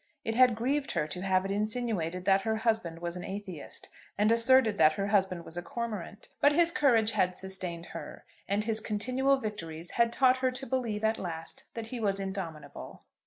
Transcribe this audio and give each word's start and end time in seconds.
It 0.25 0.33
had 0.33 0.55
grieved 0.55 0.93
her 0.93 1.05
to 1.05 1.21
have 1.21 1.45
it 1.45 1.51
insinuated 1.51 2.25
that 2.25 2.41
her 2.41 2.55
husband 2.55 2.97
was 3.03 3.15
an 3.15 3.23
atheist, 3.23 3.87
and 4.17 4.31
asserted 4.31 4.79
that 4.79 4.93
her 4.93 5.05
husband 5.09 5.45
was 5.45 5.57
a 5.57 5.61
cormorant; 5.61 6.27
but 6.39 6.53
his 6.53 6.71
courage 6.71 7.11
had 7.11 7.37
sustained 7.37 7.85
her, 7.93 8.25
and 8.47 8.63
his 8.63 8.79
continual 8.79 9.37
victories 9.37 9.91
had 9.91 10.11
taught 10.11 10.37
her 10.37 10.49
to 10.49 10.65
believe 10.65 11.03
at 11.03 11.19
last 11.19 11.65
that 11.75 11.87
he 11.93 11.99
was 11.99 12.19
indomitable. 12.19 13.03